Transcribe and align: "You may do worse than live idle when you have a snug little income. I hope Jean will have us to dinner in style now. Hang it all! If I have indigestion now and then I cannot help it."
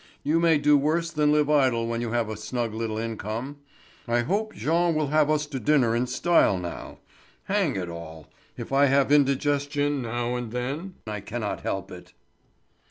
"You 0.23 0.39
may 0.39 0.57
do 0.57 0.77
worse 0.79 1.11
than 1.11 1.31
live 1.31 1.47
idle 1.47 1.85
when 1.85 2.01
you 2.01 2.09
have 2.11 2.27
a 2.27 2.35
snug 2.35 2.73
little 2.73 2.97
income. 2.97 3.59
I 4.07 4.21
hope 4.21 4.55
Jean 4.55 4.95
will 4.95 5.09
have 5.09 5.29
us 5.29 5.45
to 5.45 5.59
dinner 5.59 5.95
in 5.95 6.07
style 6.07 6.57
now. 6.57 6.97
Hang 7.43 7.75
it 7.75 7.87
all! 7.87 8.25
If 8.57 8.73
I 8.73 8.85
have 8.87 9.11
indigestion 9.11 10.01
now 10.01 10.35
and 10.35 10.51
then 10.51 10.95
I 11.05 11.19
cannot 11.19 11.61
help 11.61 11.91
it." 11.91 12.13